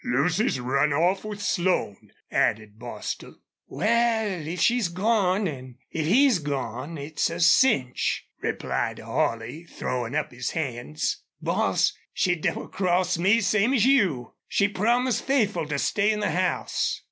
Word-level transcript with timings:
"Lucy's 0.03 0.59
run 0.59 0.91
off 0.91 1.23
with 1.23 1.39
Slone," 1.39 2.11
added 2.31 2.79
Bostil. 2.79 3.35
"Wal, 3.67 4.47
if 4.47 4.59
she's 4.59 4.87
gone, 4.87 5.47
an' 5.47 5.77
if 5.91 6.07
he's 6.07 6.39
gone, 6.39 6.97
it's 6.97 7.29
a 7.29 7.39
cinch," 7.39 8.25
replied 8.41 8.97
Holley, 8.97 9.63
throwing 9.65 10.15
up 10.15 10.31
his 10.31 10.49
hands. 10.57 11.21
"Boss, 11.39 11.93
she 12.15 12.33
double 12.35 12.67
crossed 12.67 13.19
me 13.19 13.41
same 13.41 13.75
as 13.75 13.85
you!... 13.85 14.33
She 14.47 14.67
promised 14.67 15.23
faithful 15.23 15.67
to 15.67 15.77
stay 15.77 16.11
in 16.11 16.19
the 16.19 16.31
house." 16.31 16.99